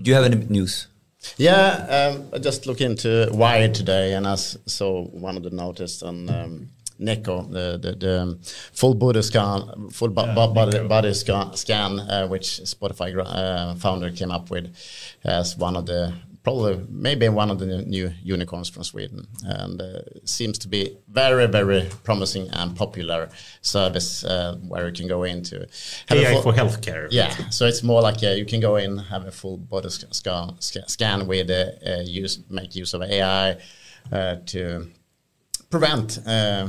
Do 0.00 0.10
you 0.10 0.14
have 0.14 0.24
any 0.24 0.36
news? 0.46 0.86
Yeah, 1.36 2.12
um, 2.14 2.28
I 2.32 2.38
just 2.38 2.66
looked 2.66 2.80
into 2.80 3.28
Wired 3.32 3.74
today, 3.74 4.14
and 4.14 4.26
I 4.26 4.36
saw 4.36 5.04
one 5.04 5.36
of 5.36 5.42
the 5.42 5.50
notices 5.50 6.02
on 6.02 6.30
um, 6.30 6.68
Neko, 6.98 7.50
the, 7.50 7.78
the, 7.78 7.92
the 7.94 8.38
full 8.72 8.94
body 8.94 9.20
scan, 9.20 9.90
full 9.90 10.08
bo- 10.08 10.24
Yeah, 10.24 10.34
body, 10.34 10.86
body 10.88 11.12
scan, 11.12 11.54
scan 11.56 12.00
uh, 12.00 12.26
which 12.26 12.60
Spotify 12.64 13.14
uh, 13.18 13.74
founder 13.74 14.10
came 14.10 14.30
up 14.30 14.48
with 14.50 14.74
as 15.24 15.58
one 15.58 15.76
of 15.76 15.84
the 15.84 16.14
probably 16.42 16.84
maybe 16.88 17.28
one 17.28 17.50
of 17.50 17.58
the 17.58 17.66
new 17.66 18.10
unicorns 18.22 18.68
from 18.68 18.84
Sweden, 18.84 19.26
and 19.44 19.80
uh, 19.80 20.00
seems 20.24 20.58
to 20.58 20.68
be 20.68 20.96
very 21.08 21.46
very 21.46 21.88
promising 22.04 22.48
and 22.52 22.76
popular 22.76 23.28
service 23.60 24.24
uh, 24.24 24.56
where 24.68 24.86
you 24.88 24.92
can 24.92 25.08
go 25.08 25.24
into 25.24 25.66
AI 26.10 26.40
for 26.42 26.52
healthcare. 26.52 27.08
yeah, 27.10 27.34
so 27.50 27.66
it's 27.66 27.82
more 27.82 28.00
like 28.00 28.22
uh, 28.22 28.28
you 28.28 28.46
can 28.46 28.60
go 28.60 28.76
in, 28.76 28.98
have 28.98 29.26
a 29.26 29.30
full 29.30 29.58
body 29.58 29.90
sc- 29.90 30.12
scan, 30.14 30.58
scan 30.60 31.26
with 31.26 31.50
uh, 31.50 32.02
use 32.04 32.40
make 32.48 32.74
use 32.74 32.94
of 32.94 33.02
AI 33.02 33.56
uh, 34.12 34.36
to 34.46 34.88
prevent 35.68 36.18
uh, 36.26 36.68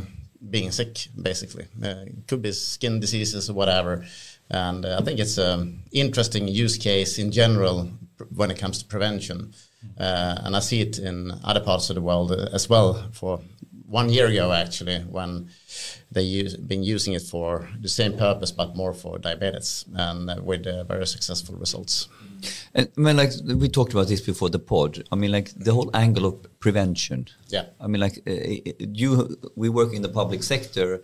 being 0.50 0.72
sick. 0.72 1.08
Basically, 1.22 1.68
it 1.82 2.28
could 2.28 2.42
be 2.42 2.52
skin 2.52 3.00
diseases 3.00 3.50
or 3.50 3.54
whatever. 3.54 4.06
And 4.54 4.86
I 4.86 5.00
think 5.02 5.18
it's 5.20 5.38
an 5.38 5.84
interesting 5.94 6.50
use 6.50 6.78
case 6.78 7.18
in 7.18 7.32
general 7.32 7.90
when 8.36 8.52
it 8.52 8.58
comes 8.58 8.78
to 8.80 8.86
prevention. 8.86 9.54
Uh, 10.00 10.38
and 10.44 10.56
I 10.56 10.60
see 10.60 10.82
it 10.82 11.00
in 11.00 11.32
other 11.44 11.60
parts 11.60 11.90
of 11.90 11.96
the 11.96 12.02
world 12.02 12.32
uh, 12.32 12.50
as 12.54 12.70
well. 12.70 13.10
For 13.12 13.42
one 13.88 14.10
year 14.10 14.28
ago, 14.28 14.52
actually, 14.52 15.00
when 15.00 15.50
they 16.12 16.22
use 16.22 16.56
been 16.56 16.84
using 16.84 17.14
it 17.14 17.22
for 17.22 17.68
the 17.82 17.90
same 17.90 18.14
purpose 18.18 18.52
but 18.52 18.76
more 18.76 18.94
for 18.94 19.18
diabetes 19.18 19.86
and 19.94 20.30
uh, 20.30 20.36
with 20.42 20.66
uh, 20.68 20.84
very 20.84 21.06
successful 21.06 21.56
results. 21.56 22.08
And, 22.74 22.90
I 22.98 23.02
mean, 23.02 23.18
like 23.18 23.32
we 23.46 23.68
talked 23.68 23.94
about 23.94 24.08
this 24.08 24.22
before 24.22 24.50
the 24.50 24.60
pod. 24.60 25.04
I 25.12 25.16
mean, 25.16 25.32
like 25.32 25.52
the 25.56 25.74
whole 25.74 25.90
angle 25.94 26.26
of 26.26 26.60
prevention. 26.60 27.28
Yeah. 27.50 27.66
I 27.80 27.88
mean, 27.88 28.02
like 28.02 28.20
uh, 28.28 28.32
you, 28.80 29.38
we 29.56 29.70
work 29.70 29.94
in 29.94 30.02
the 30.02 30.10
public 30.10 30.44
sector. 30.44 31.02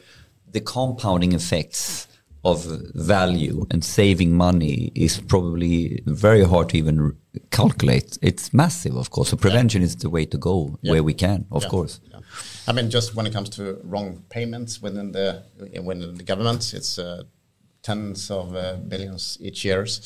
The 0.50 0.62
compounding 0.62 1.34
effects 1.34 2.08
of 2.44 2.64
value 2.96 3.66
and 3.72 3.84
saving 3.84 4.32
money 4.38 4.92
is 4.96 5.20
probably 5.20 6.02
very 6.06 6.44
hard 6.44 6.70
to 6.70 6.78
even 6.78 7.16
calculate. 7.52 8.18
It's 8.22 8.54
massive, 8.54 8.96
of 8.96 9.10
course. 9.10 9.30
So 9.30 9.38
prevention 9.38 9.82
is 9.82 9.96
the 9.98 10.10
way 10.10 10.26
to 10.26 10.38
go 10.38 10.78
Yeah. 10.82 10.92
where 10.94 11.04
we 11.04 11.14
can, 11.14 11.46
of 11.52 11.64
Yeah, 11.64 11.70
course. 11.70 12.00
yeah. 12.12 12.20
I 12.68 12.74
mean, 12.74 12.90
just 12.90 13.16
when 13.16 13.26
it 13.26 13.34
comes 13.34 13.50
to 13.50 13.80
wrong 13.84 14.24
payments 14.30 14.82
within 14.82 15.12
the 15.12 15.44
within 15.84 16.16
the 16.16 16.24
government, 16.24 16.74
it's 16.74 17.00
uh, 17.00 17.24
tens 17.88 18.32
of 18.32 18.46
uh, 18.56 18.62
billions 18.90 19.38
each 19.48 19.64
years, 19.66 20.02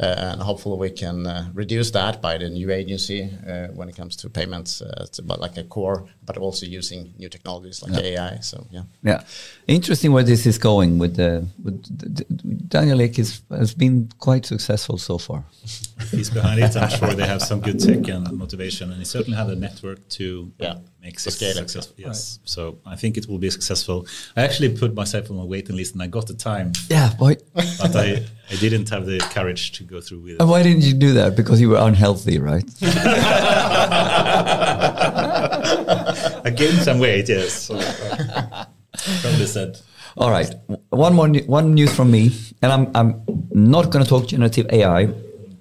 uh, 0.00 0.32
and 0.32 0.42
hopefully 0.42 0.76
we 0.78 0.90
can 1.02 1.26
uh, 1.26 1.32
reduce 1.54 1.90
that 1.92 2.20
by 2.20 2.38
the 2.38 2.48
new 2.48 2.70
agency 2.70 3.20
uh, 3.46 3.68
when 3.78 3.88
it 3.88 3.96
comes 3.96 4.16
to 4.16 4.28
payments. 4.28 4.82
Uh, 4.82 5.04
it's 5.06 5.18
about 5.20 5.40
like 5.40 5.56
a 5.60 5.64
core, 5.64 6.00
but 6.26 6.36
also 6.36 6.66
using 6.66 7.12
new 7.18 7.28
technologies 7.28 7.82
like 7.82 8.04
AI. 8.04 8.38
So 8.40 8.56
yeah, 8.70 8.84
Yeah, 9.02 9.20
interesting 9.66 10.12
where 10.12 10.24
this 10.26 10.46
is 10.46 10.58
going. 10.58 10.98
With 11.02 11.14
the, 11.16 11.46
with 11.64 11.76
the, 11.98 12.08
the- 12.28 12.40
Daniel 12.68 13.00
Ek 13.00 13.18
is, 13.18 13.42
has 13.50 13.74
been 13.74 14.08
quite 14.18 14.46
successful 14.46 14.98
so 14.98 15.18
far. 15.18 15.42
He's 16.10 16.30
behind 16.30 16.60
it. 16.60 16.76
I'm 16.76 16.90
sure 16.98 17.14
they 17.14 17.26
have 17.26 17.42
some 17.42 17.60
good 17.60 17.78
tech 17.78 18.08
and 18.08 18.24
motivation, 18.32 18.90
and 18.90 18.98
he 18.98 19.04
certainly 19.04 19.36
had 19.38 19.48
a 19.50 19.56
network 19.56 19.98
to 20.18 20.24
Yeah, 20.58 20.74
make 21.02 21.14
it 21.26 21.32
scale 21.32 21.54
successful. 21.54 21.94
Yes, 22.06 22.38
so 22.44 22.60
I 22.94 22.96
think 22.96 23.16
it 23.16 23.26
will 23.28 23.38
be 23.38 23.50
successful. 23.50 24.06
I 24.36 24.40
actually 24.48 24.70
put 24.82 24.94
myself 24.94 25.30
on 25.30 25.36
a 25.38 25.46
waiting 25.54 25.76
list, 25.76 25.92
and 25.94 26.02
I 26.02 26.08
got 26.08 26.26
the 26.26 26.34
time, 26.34 26.72
Yeah, 26.90 27.08
boy. 27.20 27.36
but 27.54 27.94
I, 27.96 28.24
I 28.50 28.56
didn't 28.64 28.88
have 28.90 29.04
the 29.06 29.18
courage 29.36 29.72
to 29.76 29.84
go 29.84 30.00
through 30.00 30.20
with 30.22 30.32
it. 30.34 30.40
And 30.40 30.48
why 30.50 30.62
didn't 30.62 30.82
you 30.82 30.94
do 30.94 31.12
that? 31.20 31.36
Because 31.36 31.60
you 31.60 31.68
were 31.72 31.78
unhealthy, 31.90 32.38
right? 32.38 32.64
I 36.46 36.50
gained 36.60 36.78
some 36.88 36.98
weight, 36.98 37.28
yes. 37.28 37.68
Probably 39.22 39.46
said. 39.46 39.78
All 40.16 40.30
right. 40.30 40.52
One 40.90 41.14
more 41.14 41.28
new- 41.28 41.46
one 41.46 41.74
news 41.74 41.92
from 41.94 42.10
me, 42.10 42.22
and 42.62 42.72
I'm 42.72 42.84
I'm 42.94 43.22
not 43.52 43.90
going 43.90 44.04
to 44.04 44.08
talk 44.08 44.26
generative 44.26 44.66
AI. 44.72 45.02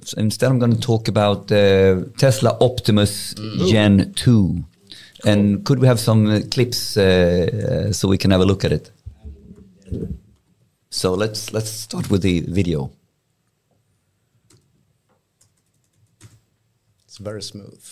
So 0.01 0.17
instead, 0.17 0.49
I'm 0.51 0.59
going 0.59 0.73
to 0.73 0.79
talk 0.91 1.07
about 1.07 1.51
uh, 1.51 2.01
Tesla 2.17 2.57
Optimus 2.59 3.35
Gen 3.69 4.13
Two. 4.15 4.63
And 5.25 5.63
could 5.65 5.79
we 5.79 5.87
have 5.87 5.99
some 5.99 6.21
uh, 6.27 6.39
clips 6.49 6.95
uh, 6.97 7.03
uh, 7.03 7.93
so 7.93 8.07
we 8.07 8.17
can 8.17 8.31
have 8.31 8.41
a 8.41 8.45
look 8.45 8.63
at 8.65 8.71
it? 8.71 8.91
So 10.89 11.13
let's 11.13 11.53
let's 11.53 11.69
start 11.69 12.09
with 12.09 12.21
the 12.21 12.41
video. 12.41 12.91
it's 17.05 17.17
very 17.17 17.41
smooth. 17.41 17.83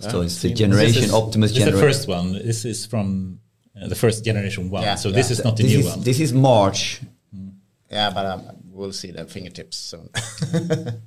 So 0.00 0.20
it's 0.22 0.40
the 0.42 0.48
This 0.50 0.58
generation 0.58 1.04
is- 1.04 1.12
Optimus 1.12 1.52
This 1.52 1.66
is 1.66 1.72
the 1.72 1.80
first 1.80 2.08
one. 2.08 2.32
This 2.32 2.64
is 2.64 2.86
from 2.86 3.40
uh, 3.80 3.88
the 3.88 3.94
first 3.94 4.24
generation 4.24 4.70
one. 4.70 4.82
Yeah, 4.82 4.96
so 4.96 5.08
yeah. 5.08 5.14
this 5.16 5.30
is 5.30 5.44
not 5.44 5.56
the 5.56 5.62
This 5.62 5.72
new 5.72 5.78
is 5.80 5.86
one. 5.86 6.00
this 6.02 6.20
is 6.20 6.32
March. 6.32 7.00
Yeah, 7.90 8.10
but 8.10 8.26
um, 8.26 8.42
we'll 8.72 8.92
see 8.92 9.12
the 9.12 9.24
fingertips 9.24 9.76
soon. 9.76 10.08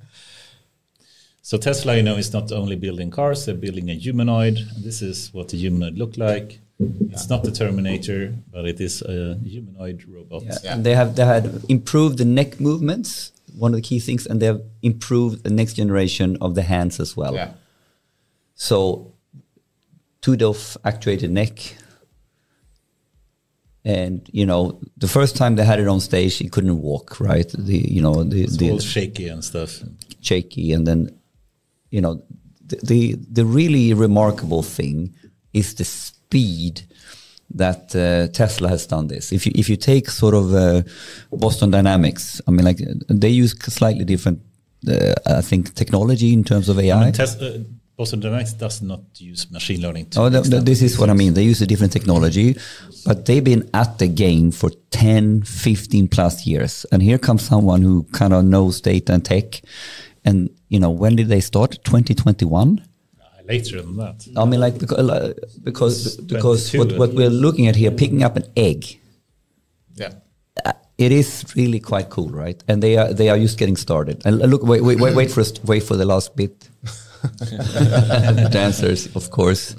So 1.42 1.58
Tesla, 1.58 1.96
you 1.96 2.02
know, 2.02 2.16
is 2.16 2.32
not 2.32 2.52
only 2.52 2.76
building 2.76 3.10
cars; 3.10 3.44
they're 3.44 3.56
building 3.56 3.90
a 3.90 3.94
humanoid. 3.94 4.56
This 4.84 5.02
is 5.02 5.32
what 5.34 5.48
the 5.48 5.56
humanoid 5.56 5.98
look 5.98 6.16
like. 6.16 6.60
It's 7.12 7.28
not 7.28 7.42
the 7.44 7.50
Terminator, 7.50 8.34
but 8.52 8.64
it 8.66 8.80
is 8.80 9.02
a 9.02 9.36
humanoid 9.44 10.04
robot. 10.08 10.42
Yeah. 10.44 10.58
Yeah. 10.64 10.74
And 10.74 10.84
they 10.84 10.94
have 10.94 11.14
they 11.16 11.24
had 11.24 11.44
improved 11.68 12.18
the 12.18 12.24
neck 12.24 12.60
movements, 12.60 13.32
one 13.58 13.72
of 13.72 13.76
the 13.76 13.82
key 13.82 14.00
things, 14.00 14.26
and 14.26 14.40
they 14.40 14.46
have 14.46 14.62
improved 14.82 15.42
the 15.44 15.50
next 15.50 15.74
generation 15.74 16.36
of 16.40 16.54
the 16.54 16.62
hands 16.62 17.00
as 17.00 17.16
well. 17.16 17.34
yeah, 17.34 17.52
So 18.54 19.12
two 20.22 20.36
DOF 20.36 20.76
actuated 20.84 21.30
neck. 21.30 21.76
And 23.84 24.28
you 24.32 24.44
know, 24.46 24.78
the 24.98 25.08
first 25.08 25.36
time 25.36 25.56
they 25.56 25.64
had 25.64 25.80
it 25.80 25.88
on 25.88 26.00
stage, 26.00 26.36
he 26.36 26.48
couldn't 26.48 26.80
walk. 26.82 27.18
Right, 27.20 27.48
the 27.58 27.78
you 27.78 28.02
know 28.02 28.24
the 28.24 28.42
It's 28.44 28.56
the 28.56 28.70
all 28.70 28.78
shaky 28.78 29.28
and 29.28 29.42
stuff. 29.44 29.80
shaky, 30.20 30.72
and 30.72 30.86
then 30.86 31.18
you 31.90 32.00
know 32.02 32.22
the, 32.66 32.76
the 32.84 33.16
the 33.32 33.44
really 33.44 33.94
remarkable 33.94 34.62
thing 34.62 35.14
is 35.52 35.74
the 35.74 35.84
speed 36.30 36.82
that 37.54 37.94
uh, 37.96 38.28
Tesla 38.32 38.68
has 38.68 38.86
done 38.86 39.08
this. 39.08 39.32
If 39.32 39.44
you 39.46 39.52
if 39.56 39.68
you 39.68 39.76
take 39.76 40.08
sort 40.10 40.34
of 40.34 40.54
uh, 40.54 40.82
Boston 41.32 41.70
Dynamics, 41.70 42.40
I 42.46 42.50
mean, 42.52 42.64
like 42.64 42.78
they 43.08 43.28
use 43.42 43.52
slightly 43.58 44.04
different, 44.04 44.38
uh, 44.88 45.14
I 45.26 45.42
think, 45.42 45.74
technology 45.74 46.32
in 46.32 46.44
terms 46.44 46.68
of 46.68 46.78
AI. 46.78 46.96
I 46.96 47.04
mean, 47.04 47.12
Tesla, 47.12 47.58
Boston 47.96 48.20
Dynamics 48.20 48.52
does 48.52 48.80
not 48.82 49.00
use 49.18 49.50
machine 49.50 49.80
learning. 49.82 50.06
To 50.10 50.20
Oh, 50.20 50.28
the 50.28 50.40
th- 50.42 50.50
th- 50.50 50.64
this 50.64 50.80
is 50.82 50.98
what 50.98 51.10
I 51.10 51.14
mean. 51.14 51.34
They 51.34 51.42
use 51.42 51.60
a 51.60 51.66
different 51.66 51.92
technology, 51.92 52.56
but 53.04 53.26
they've 53.26 53.44
been 53.44 53.68
at 53.74 53.98
the 53.98 54.06
game 54.08 54.52
for 54.52 54.70
10, 54.90 55.42
15 55.42 56.08
plus 56.08 56.46
years. 56.46 56.86
And 56.92 57.02
here 57.02 57.18
comes 57.18 57.42
someone 57.42 57.82
who 57.82 58.04
kind 58.12 58.32
of 58.32 58.44
knows 58.44 58.80
data 58.80 59.12
and 59.12 59.24
tech. 59.24 59.60
And, 60.24 60.50
you 60.68 60.78
know, 60.78 60.90
when 60.90 61.16
did 61.16 61.28
they 61.28 61.40
start? 61.40 61.78
2021? 61.84 62.86
Later 63.50 63.82
than 63.82 63.96
that. 63.96 64.28
I 64.36 64.44
mean, 64.44 64.60
like, 64.60 64.78
because, 64.78 65.36
because, 65.68 66.16
because 66.18 66.72
what, 66.74 66.92
what 66.96 67.14
we're 67.14 67.36
looking 67.46 67.66
at 67.66 67.74
here, 67.74 67.90
picking 67.90 68.22
up 68.22 68.36
an 68.36 68.44
egg, 68.56 69.00
yeah. 69.96 70.12
uh, 70.64 70.72
it 70.98 71.10
is 71.10 71.44
really 71.56 71.80
quite 71.80 72.10
cool, 72.10 72.28
right? 72.28 72.62
And 72.68 72.80
they 72.80 72.96
are, 72.96 73.12
they 73.12 73.28
are 73.28 73.38
just 73.38 73.58
getting 73.58 73.76
started. 73.76 74.22
And 74.24 74.38
look, 74.38 74.62
wait, 74.62 74.82
wait, 74.82 75.00
wait, 75.00 75.16
wait 75.16 75.30
for, 75.32 75.40
us- 75.40 75.62
wait 75.64 75.82
for 75.82 75.96
the 75.96 76.04
last 76.04 76.36
bit. 76.36 76.68
The 77.22 78.48
dancers, 78.50 79.14
of 79.14 79.30
course. 79.30 79.76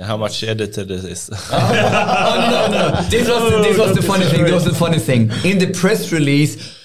How 0.00 0.16
much 0.16 0.44
edited 0.44 0.90
it 0.90 1.04
is. 1.04 1.30
oh, 1.52 2.68
no, 2.70 2.92
no. 3.00 3.02
This 3.08 3.28
was, 3.28 3.64
this 3.64 3.78
was 3.78 3.96
the 3.96 4.02
funny 4.02 4.26
thing. 4.26 4.44
This 4.44 4.52
was 4.52 4.64
the 4.64 4.74
funny 4.74 4.98
thing. 4.98 5.22
In 5.44 5.58
the 5.58 5.72
press 5.72 6.12
release, 6.12 6.78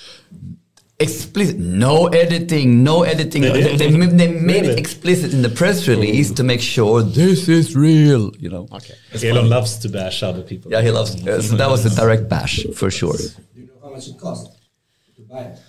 explicit, 1.00 1.58
no 1.58 2.08
editing, 2.08 2.84
no 2.84 3.04
editing. 3.04 3.42
They 3.42 3.76
They, 3.78 3.92
they, 4.22 4.28
made 4.28 4.62
Really? 4.64 4.70
it 4.74 4.80
explicit 4.80 5.34
in 5.34 5.42
the 5.42 5.50
press 5.50 5.88
release 5.88 6.32
to 6.34 6.44
make 6.44 6.62
sure 6.62 7.02
this 7.04 7.48
is 7.48 7.76
real, 7.76 8.32
you 8.38 8.50
know. 8.50 8.68
Okay. 8.72 8.96
Elon 9.30 9.50
loves 9.50 9.78
to 9.80 9.90
bash 9.90 10.24
other 10.24 10.42
people. 10.42 10.72
Yeah, 10.72 10.82
he 10.82 10.92
loves, 10.92 11.12
uh, 11.28 11.42
so 11.42 11.56
that 11.56 11.70
was 11.70 11.86
a 11.86 11.94
direct 11.96 12.28
bash 12.30 12.66
for 12.76 12.90
sure. 12.90 13.18
Do 13.18 13.24
you 13.62 13.68
know 13.68 13.74
how 13.84 13.90
much 13.92 14.08
it 14.08 14.18
costs 14.20 14.56
to 15.16 15.22
buy 15.22 15.42
it? 15.42 15.60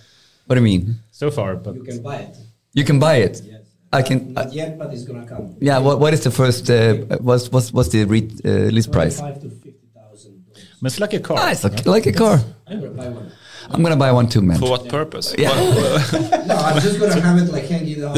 What 0.47 0.55
do 0.55 0.61
you 0.63 0.65
mean? 0.65 0.97
So 1.11 1.31
far, 1.31 1.57
but 1.57 1.75
You 1.75 1.83
can 1.83 2.03
buy 2.03 2.17
it. 2.17 2.37
You 2.73 2.85
can 2.85 2.99
buy 2.99 3.17
it. 3.17 3.43
Yes. 3.45 3.63
I 3.93 4.03
can. 4.03 4.33
Not 4.35 4.53
yet, 4.53 4.79
but 4.79 4.93
it's 4.95 5.05
gonna 5.05 5.27
come. 5.27 5.57
yeah. 5.61 5.79
What 5.79 5.99
What 6.01 6.13
is 6.15 6.23
the 6.23 6.31
first? 6.31 6.69
Uh, 6.71 6.95
what's 7.29 7.51
what's 7.53 7.73
what's 7.73 7.89
the 7.89 8.05
re, 8.05 8.21
uh, 8.45 8.49
list 8.77 8.93
price? 8.93 9.17
Twenty-five 9.19 9.43
to 9.43 9.49
fifty 9.51 9.89
thousand 9.95 10.45
but 10.81 10.93
it's 10.93 11.01
like 11.01 11.15
a 11.15 11.21
car. 11.21 11.37
Ah, 11.41 11.51
it's 11.53 11.65
like, 11.65 11.87
like 11.87 12.07
a 12.07 12.13
car. 12.13 12.37
I'm 12.67 12.81
gonna 12.81 12.93
buy 12.93 13.09
one. 13.09 13.33
I'm 13.71 13.83
gonna 13.83 13.97
buy 13.97 14.13
one 14.13 14.29
too, 14.29 14.43
man. 14.43 14.59
For 14.59 14.71
what 14.71 14.89
purpose? 14.89 15.35
Yeah. 15.39 15.49
No, 16.49 16.55
I'm 16.57 16.81
just 16.81 16.99
gonna 17.01 17.21
have 17.21 17.39
it 17.39 17.53
like 17.53 17.67
hanging 17.67 18.03
on. 18.05 18.15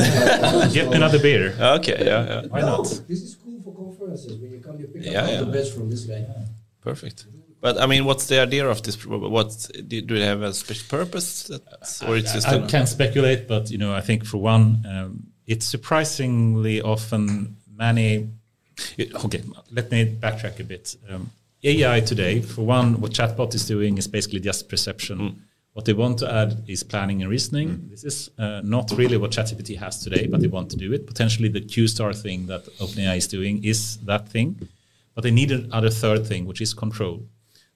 Get 0.73 0.93
another 0.95 1.19
beer. 1.19 1.55
Okay, 1.79 1.97
yeah, 2.05 2.27
yeah. 2.43 2.47
Why 2.49 2.61
no, 2.61 2.67
not? 2.79 2.87
This 3.09 3.23
is 3.23 3.37
cool 3.43 3.61
for 3.65 3.73
conferences. 3.75 4.39
When 4.41 4.51
you 4.53 4.61
come, 4.61 4.79
you 4.79 4.87
pick 4.87 5.05
Yeah, 5.05 5.23
up 5.23 5.27
all 5.27 5.33
yeah. 5.35 5.41
the 5.41 5.47
bets 5.47 5.71
from 5.73 5.91
this 5.91 6.05
guy. 6.05 6.25
Perfect. 6.83 7.27
But 7.61 7.79
I 7.81 7.87
mean, 7.87 8.05
what's 8.05 8.27
the 8.27 8.41
idea 8.41 8.69
of 8.69 8.83
this? 8.83 8.97
What 9.07 9.49
do 9.89 10.01
do 10.03 10.19
they 10.19 10.25
have 10.27 10.43
a 10.43 10.53
special 10.55 10.87
purpose, 10.99 11.49
That's- 11.49 12.03
or 12.03 12.17
it's 12.17 12.33
just 12.33 12.47
I 12.49 12.55
a- 12.55 12.67
can't 12.69 12.89
speculate, 12.89 13.49
but 13.49 13.71
you 13.71 13.79
know, 13.79 13.93
I 13.93 14.01
think 14.01 14.25
for 14.25 14.39
one, 14.39 14.65
um, 14.89 15.27
it's 15.47 15.67
surprisingly 15.67 16.81
often 16.83 17.57
many. 17.77 18.29
it- 18.97 19.13
okay, 19.25 19.43
let 19.73 19.91
me 19.91 20.07
backtrack 20.25 20.59
a 20.61 20.65
bit. 20.65 20.97
Um, 21.11 21.31
AI 21.63 22.01
today, 22.01 22.41
for 22.41 22.63
one, 22.63 23.01
what 23.01 23.13
chatbot 23.13 23.55
is 23.55 23.67
doing 23.67 23.99
is 23.99 24.09
basically 24.09 24.41
just 24.41 24.69
perception. 24.69 25.19
Mm. 25.19 25.37
What 25.75 25.85
they 25.85 25.93
want 25.93 26.19
to 26.19 26.33
add 26.33 26.65
is 26.67 26.83
planning 26.83 27.23
and 27.23 27.31
reasoning. 27.31 27.69
Mm. 27.69 27.91
This 27.91 28.05
is 28.05 28.31
uh, 28.39 28.61
not 28.65 28.91
really 28.93 29.17
what 29.19 29.31
ChatGPT 29.31 29.79
has 29.79 30.03
today, 30.03 30.27
but 30.27 30.41
they 30.41 30.49
want 30.49 30.71
to 30.71 30.77
do 30.77 30.93
it. 30.93 31.07
Potentially, 31.07 31.49
the 31.49 31.61
Q-star 31.61 32.13
thing 32.13 32.47
that 32.47 32.65
OpenAI 32.79 33.19
is 33.19 33.29
doing 33.29 33.63
is 33.63 33.99
that 33.99 34.29
thing, 34.29 34.69
but 35.15 35.23
they 35.23 35.31
need 35.31 35.53
another 35.53 35.91
third 35.91 36.27
thing, 36.27 36.47
which 36.47 36.61
is 36.61 36.75
control. 36.75 37.27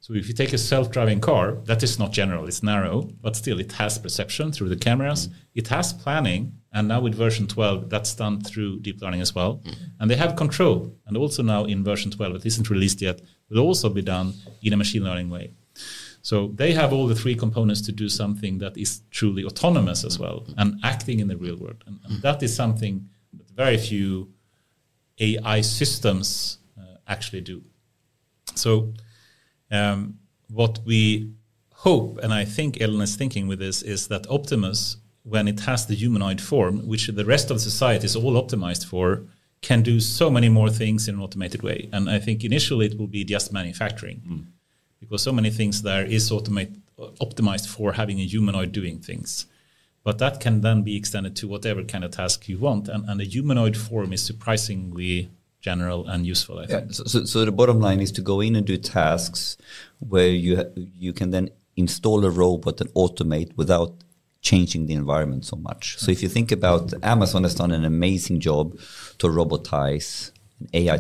So 0.00 0.12
if 0.14 0.28
you 0.28 0.34
take 0.34 0.52
a 0.52 0.58
self-driving 0.58 1.20
car, 1.20 1.52
that 1.64 1.82
is 1.82 1.98
not 1.98 2.12
general; 2.12 2.46
it's 2.46 2.62
narrow, 2.62 3.02
but 3.22 3.36
still 3.36 3.60
it 3.60 3.72
has 3.72 3.98
perception 3.98 4.50
through 4.50 4.70
the 4.70 4.76
cameras. 4.76 5.28
Mm. 5.28 5.34
It 5.54 5.68
has 5.68 5.92
planning, 5.92 6.52
and 6.72 6.88
now 6.88 7.00
with 7.00 7.14
version 7.14 7.46
12, 7.46 7.90
that's 7.90 8.14
done 8.14 8.40
through 8.40 8.80
deep 8.80 9.00
learning 9.00 9.20
as 9.20 9.34
well. 9.34 9.62
And 10.04 10.10
they 10.10 10.16
have 10.16 10.36
control, 10.36 10.94
and 11.06 11.16
also 11.16 11.42
now 11.42 11.64
in 11.64 11.82
version 11.82 12.10
12, 12.10 12.34
it 12.34 12.44
isn't 12.44 12.68
released 12.68 13.00
yet, 13.00 13.22
will 13.48 13.60
also 13.60 13.88
be 13.88 14.02
done 14.02 14.34
in 14.60 14.74
a 14.74 14.76
machine 14.76 15.02
learning 15.02 15.30
way. 15.30 15.52
So 16.20 16.48
they 16.48 16.74
have 16.74 16.92
all 16.92 17.06
the 17.06 17.14
three 17.14 17.34
components 17.34 17.80
to 17.86 17.90
do 17.90 18.10
something 18.10 18.58
that 18.58 18.76
is 18.76 19.00
truly 19.10 19.46
autonomous 19.46 20.04
as 20.04 20.18
well 20.18 20.46
and 20.58 20.78
acting 20.84 21.20
in 21.20 21.28
the 21.28 21.38
real 21.38 21.56
world. 21.56 21.82
And, 21.86 22.00
and 22.04 22.20
that 22.20 22.42
is 22.42 22.54
something 22.54 23.08
that 23.32 23.48
very 23.52 23.78
few 23.78 24.28
AI 25.18 25.62
systems 25.62 26.58
uh, 26.78 26.98
actually 27.08 27.40
do. 27.40 27.62
So 28.54 28.92
um, 29.70 30.18
what 30.50 30.80
we 30.84 31.32
hope, 31.76 32.18
and 32.22 32.34
I 32.34 32.44
think 32.44 32.78
Elon 32.78 33.00
is 33.00 33.16
thinking 33.16 33.48
with 33.48 33.58
this, 33.58 33.80
is 33.80 34.08
that 34.08 34.26
Optimus, 34.26 34.98
when 35.22 35.48
it 35.48 35.60
has 35.60 35.86
the 35.86 35.94
humanoid 35.94 36.42
form, 36.42 36.86
which 36.86 37.06
the 37.06 37.24
rest 37.24 37.50
of 37.50 37.58
society 37.62 38.04
is 38.04 38.14
all 38.14 38.34
optimized 38.34 38.84
for, 38.84 39.24
can 39.64 39.82
do 39.82 39.98
so 39.98 40.30
many 40.30 40.48
more 40.48 40.70
things 40.70 41.08
in 41.08 41.14
an 41.14 41.22
automated 41.22 41.62
way. 41.62 41.88
And 41.92 42.10
I 42.10 42.18
think 42.18 42.44
initially 42.44 42.86
it 42.86 42.98
will 42.98 43.12
be 43.18 43.24
just 43.24 43.50
manufacturing, 43.50 44.20
mm. 44.20 44.44
because 45.00 45.22
so 45.22 45.32
many 45.32 45.50
things 45.50 45.80
there 45.82 46.04
is 46.04 46.30
automate, 46.30 46.76
optimized 46.98 47.68
for 47.68 47.94
having 47.94 48.20
a 48.20 48.26
humanoid 48.26 48.72
doing 48.72 48.98
things. 49.00 49.46
But 50.02 50.18
that 50.18 50.38
can 50.38 50.60
then 50.60 50.82
be 50.82 50.96
extended 50.96 51.34
to 51.36 51.48
whatever 51.48 51.82
kind 51.82 52.04
of 52.04 52.10
task 52.10 52.46
you 52.46 52.58
want, 52.58 52.88
and, 52.88 53.08
and 53.08 53.18
the 53.20 53.24
humanoid 53.24 53.76
form 53.76 54.12
is 54.12 54.22
surprisingly 54.22 55.30
general 55.62 56.06
and 56.06 56.26
useful. 56.26 56.58
I 56.58 56.66
think. 56.66 56.86
Yeah, 56.88 56.92
so, 56.92 57.04
so, 57.04 57.24
so 57.24 57.44
the 57.46 57.52
bottom 57.52 57.80
line 57.80 58.00
is 58.00 58.12
to 58.12 58.20
go 58.20 58.42
in 58.42 58.54
and 58.56 58.66
do 58.66 58.76
tasks 58.76 59.56
where 60.00 60.28
you 60.28 60.52
you 61.06 61.14
can 61.14 61.30
then 61.30 61.48
install 61.76 62.22
a 62.26 62.30
robot 62.30 62.82
and 62.82 62.90
automate 62.92 63.56
without 63.56 64.03
changing 64.44 64.86
the 64.86 64.94
environment 64.94 65.44
so 65.44 65.56
much. 65.56 65.98
So 65.98 66.12
if 66.12 66.22
you 66.22 66.28
think 66.28 66.52
about 66.52 66.92
Amazon 67.02 67.42
has 67.42 67.54
done 67.54 67.72
an 67.72 67.84
amazing 67.84 68.38
job 68.40 68.78
to 69.18 69.26
robotize 69.26 70.30
AI, 70.72 70.98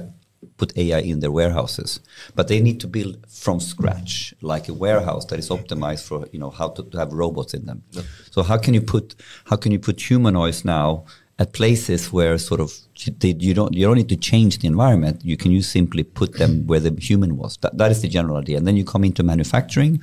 put 0.56 0.76
AI 0.76 1.00
in 1.00 1.20
their 1.20 1.30
warehouses, 1.30 2.00
but 2.34 2.48
they 2.48 2.60
need 2.60 2.80
to 2.80 2.88
build 2.88 3.18
from 3.28 3.60
scratch, 3.60 4.34
like 4.40 4.68
a 4.68 4.74
warehouse 4.74 5.26
that 5.26 5.38
is 5.38 5.50
optimized 5.50 6.04
for 6.08 6.26
you 6.32 6.38
know 6.38 6.50
how 6.50 6.68
to, 6.70 6.82
to 6.82 6.98
have 6.98 7.12
robots 7.12 7.54
in 7.54 7.66
them. 7.66 7.82
So 8.30 8.42
how 8.42 8.56
can 8.56 8.74
you 8.74 8.80
put 8.80 9.14
how 9.44 9.56
can 9.56 9.70
you 9.72 9.78
put 9.78 10.00
humanoids 10.00 10.64
now 10.64 11.04
at 11.38 11.52
places 11.52 12.12
where 12.12 12.38
sort 12.38 12.60
of 12.60 12.72
they, 13.18 13.34
you 13.38 13.54
don't 13.54 13.74
you 13.74 13.86
don't 13.86 13.96
need 13.96 14.08
to 14.08 14.16
change 14.16 14.58
the 14.60 14.68
environment. 14.68 15.24
You 15.24 15.36
can 15.36 15.50
use 15.50 15.68
simply 15.68 16.02
put 16.04 16.38
them 16.38 16.66
where 16.66 16.80
the 16.80 16.94
human 16.98 17.36
was. 17.36 17.58
That, 17.58 17.76
that 17.78 17.90
is 17.90 18.02
the 18.02 18.08
general 18.08 18.36
idea. 18.38 18.56
And 18.56 18.66
then 18.66 18.76
you 18.76 18.84
come 18.84 19.04
into 19.04 19.22
manufacturing. 19.22 20.00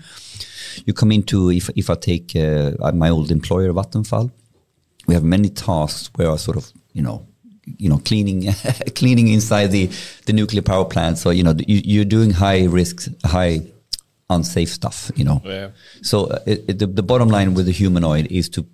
You 0.86 0.94
come 0.94 1.12
into 1.12 1.52
if 1.52 1.70
if 1.76 1.90
I 1.90 1.96
take 1.96 2.36
uh, 2.36 2.72
my 2.94 3.10
old 3.10 3.32
employer 3.32 3.72
Vattenfall, 3.74 4.32
we 5.08 5.14
have 5.14 5.24
many 5.24 5.50
tasks 5.50 6.10
where 6.16 6.32
I 6.32 6.36
sort 6.38 6.58
of 6.58 6.72
you 6.94 7.02
know 7.02 7.28
you 7.78 7.90
know 7.90 8.00
cleaning 8.00 8.54
cleaning 8.96 9.28
inside 9.30 9.68
the 9.68 9.90
the 10.26 10.34
nuclear 10.34 10.62
power 10.62 10.86
plant. 10.86 11.18
So 11.18 11.30
you 11.30 11.44
know 11.44 11.56
you, 11.68 11.82
you're 11.84 12.06
doing 12.06 12.32
high 12.32 12.66
risks 12.66 13.10
high 13.26 13.62
unsafe 14.30 14.70
stuff. 14.70 15.12
You 15.16 15.26
know. 15.26 15.42
Yeah. 15.44 15.70
So 16.02 16.26
uh, 16.26 16.40
it, 16.46 16.80
the, 16.80 16.88
the 16.88 17.04
bottom 17.04 17.30
line 17.30 17.54
with 17.54 17.66
the 17.66 17.72
humanoid 17.72 18.28
is 18.32 18.50
to 18.50 18.66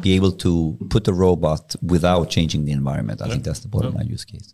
be 0.00 0.14
able 0.14 0.32
to 0.32 0.76
put 0.90 1.08
a 1.08 1.12
robot 1.12 1.74
without 1.82 2.30
changing 2.30 2.64
the 2.64 2.72
environment. 2.72 3.22
I 3.22 3.28
think 3.28 3.44
that's 3.44 3.60
the 3.60 3.68
bottom 3.68 3.94
line 3.94 4.06
use 4.06 4.24
case. 4.24 4.52